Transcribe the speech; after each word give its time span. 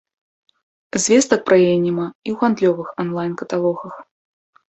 Звестак 1.03 1.43
пра 1.49 1.57
яе 1.67 1.75
няма 1.85 2.05
і 2.27 2.29
ў 2.35 2.39
гандлёвых 2.41 2.87
анлайн-каталогах. 3.03 3.93